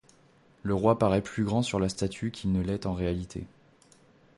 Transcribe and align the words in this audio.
Le 0.63 0.73
roi 0.73 0.97
parait 0.97 1.21
plus 1.21 1.43
grand 1.43 1.61
sur 1.61 1.79
la 1.79 1.87
statue 1.87 2.31
qu’il 2.31 2.51
ne 2.53 2.63
l’est 2.63 2.87
en 2.87 2.93
réalité. 2.95 3.45